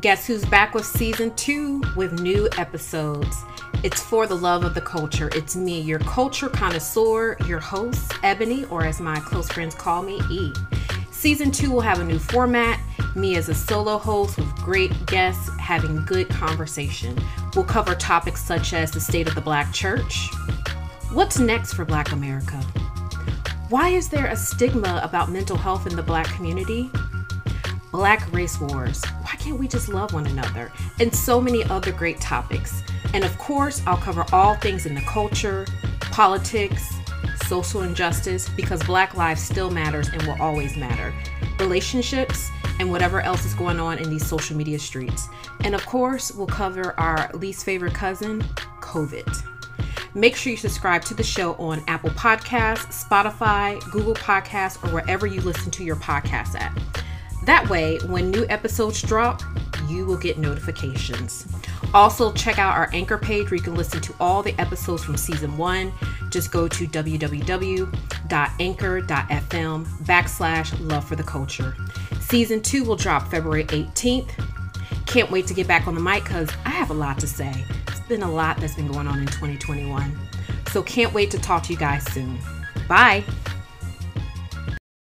Guess 0.00 0.26
who's 0.26 0.44
back 0.44 0.74
with 0.74 0.84
season 0.84 1.34
two 1.36 1.82
with 1.96 2.20
new 2.20 2.50
episodes? 2.58 3.44
It's 3.82 4.02
for 4.02 4.26
the 4.26 4.36
love 4.36 4.62
of 4.62 4.74
the 4.74 4.80
culture. 4.82 5.30
It's 5.32 5.56
me, 5.56 5.80
your 5.80 6.00
culture 6.00 6.50
connoisseur, 6.50 7.38
your 7.46 7.60
host, 7.60 8.12
Ebony, 8.22 8.66
or 8.66 8.84
as 8.84 9.00
my 9.00 9.18
close 9.20 9.50
friends 9.50 9.74
call 9.74 10.02
me, 10.02 10.20
E. 10.30 10.52
Season 11.10 11.50
two 11.50 11.70
will 11.70 11.80
have 11.80 11.98
a 11.98 12.04
new 12.04 12.18
format. 12.18 12.78
Me 13.14 13.36
as 13.36 13.48
a 13.48 13.54
solo 13.54 13.96
host 13.96 14.36
with 14.36 14.54
great 14.56 15.06
guests 15.06 15.48
having 15.58 16.04
good 16.04 16.28
conversation. 16.28 17.18
We'll 17.54 17.64
cover 17.64 17.94
topics 17.94 18.44
such 18.44 18.74
as 18.74 18.90
the 18.90 19.00
state 19.00 19.26
of 19.26 19.34
the 19.34 19.40
Black 19.40 19.72
church. 19.72 20.28
What's 21.10 21.38
next 21.38 21.72
for 21.72 21.86
Black 21.86 22.12
America? 22.12 22.60
Why 23.70 23.88
is 23.88 24.10
there 24.10 24.26
a 24.26 24.36
stigma 24.36 25.00
about 25.02 25.30
mental 25.30 25.56
health 25.56 25.86
in 25.86 25.96
the 25.96 26.02
Black 26.02 26.26
community? 26.26 26.90
Black 27.96 28.30
race 28.30 28.60
wars. 28.60 29.02
Why 29.22 29.36
can't 29.38 29.58
we 29.58 29.66
just 29.66 29.88
love 29.88 30.12
one 30.12 30.26
another? 30.26 30.70
And 31.00 31.14
so 31.14 31.40
many 31.40 31.64
other 31.64 31.92
great 31.92 32.20
topics. 32.20 32.82
And 33.14 33.24
of 33.24 33.38
course, 33.38 33.82
I'll 33.86 33.96
cover 33.96 34.26
all 34.34 34.54
things 34.56 34.84
in 34.84 34.94
the 34.94 35.00
culture, 35.00 35.66
politics, 36.00 36.94
social 37.46 37.84
injustice, 37.84 38.50
because 38.50 38.82
Black 38.82 39.16
lives 39.16 39.40
still 39.40 39.70
matters 39.70 40.08
and 40.08 40.22
will 40.24 40.36
always 40.42 40.76
matter. 40.76 41.10
Relationships, 41.58 42.50
and 42.80 42.90
whatever 42.90 43.22
else 43.22 43.46
is 43.46 43.54
going 43.54 43.80
on 43.80 43.96
in 43.96 44.10
these 44.10 44.26
social 44.26 44.58
media 44.58 44.78
streets. 44.78 45.30
And 45.60 45.74
of 45.74 45.86
course, 45.86 46.30
we'll 46.32 46.46
cover 46.46 46.92
our 47.00 47.30
least 47.32 47.64
favorite 47.64 47.94
cousin, 47.94 48.42
COVID. 48.82 49.42
Make 50.14 50.36
sure 50.36 50.50
you 50.50 50.58
subscribe 50.58 51.02
to 51.06 51.14
the 51.14 51.22
show 51.22 51.54
on 51.54 51.82
Apple 51.88 52.10
Podcasts, 52.10 53.06
Spotify, 53.08 53.82
Google 53.90 54.14
Podcasts, 54.14 54.86
or 54.86 54.92
wherever 54.92 55.26
you 55.26 55.40
listen 55.40 55.70
to 55.70 55.82
your 55.82 55.96
podcasts 55.96 56.60
at. 56.60 56.78
That 57.46 57.68
way, 57.70 57.98
when 58.06 58.30
new 58.32 58.44
episodes 58.48 59.00
drop, 59.00 59.40
you 59.88 60.04
will 60.04 60.16
get 60.16 60.36
notifications. 60.36 61.46
Also, 61.94 62.32
check 62.32 62.58
out 62.58 62.76
our 62.76 62.90
anchor 62.92 63.16
page 63.16 63.44
where 63.50 63.56
you 63.56 63.62
can 63.62 63.76
listen 63.76 64.00
to 64.00 64.12
all 64.18 64.42
the 64.42 64.52
episodes 64.60 65.04
from 65.04 65.16
season 65.16 65.56
one. 65.56 65.92
Just 66.28 66.50
go 66.50 66.66
to 66.66 66.88
www.anchor.fm 66.88 67.86
backslash 70.04 70.90
love 70.90 71.04
for 71.06 71.14
the 71.14 71.22
culture. 71.22 71.76
Season 72.18 72.60
two 72.60 72.82
will 72.82 72.96
drop 72.96 73.30
February 73.30 73.64
18th. 73.66 74.32
Can't 75.06 75.30
wait 75.30 75.46
to 75.46 75.54
get 75.54 75.68
back 75.68 75.86
on 75.86 75.94
the 75.94 76.00
mic 76.00 76.24
because 76.24 76.50
I 76.64 76.70
have 76.70 76.90
a 76.90 76.94
lot 76.94 77.20
to 77.20 77.28
say. 77.28 77.64
It's 77.86 78.00
been 78.00 78.24
a 78.24 78.30
lot 78.30 78.56
that's 78.56 78.74
been 78.74 78.88
going 78.88 79.06
on 79.06 79.20
in 79.20 79.26
2021. 79.26 80.18
So, 80.72 80.82
can't 80.82 81.12
wait 81.14 81.30
to 81.30 81.38
talk 81.38 81.62
to 81.62 81.72
you 81.72 81.78
guys 81.78 82.02
soon. 82.12 82.38
Bye. 82.88 83.22